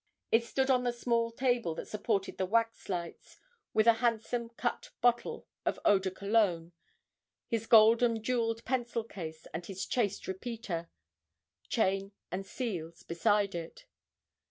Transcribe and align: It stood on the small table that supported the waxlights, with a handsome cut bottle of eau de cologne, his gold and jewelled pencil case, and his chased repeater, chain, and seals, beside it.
It 0.31 0.43
stood 0.43 0.71
on 0.71 0.83
the 0.83 0.91
small 0.93 1.29
table 1.31 1.75
that 1.75 1.87
supported 1.87 2.39
the 2.39 2.47
waxlights, 2.47 3.37
with 3.71 3.85
a 3.85 3.93
handsome 4.01 4.49
cut 4.49 4.89
bottle 4.99 5.45
of 5.63 5.79
eau 5.85 5.99
de 5.99 6.09
cologne, 6.09 6.71
his 7.47 7.67
gold 7.67 8.01
and 8.01 8.23
jewelled 8.23 8.65
pencil 8.65 9.03
case, 9.03 9.45
and 9.53 9.63
his 9.63 9.85
chased 9.85 10.27
repeater, 10.27 10.89
chain, 11.69 12.13
and 12.31 12.47
seals, 12.47 13.03
beside 13.03 13.53
it. 13.53 13.85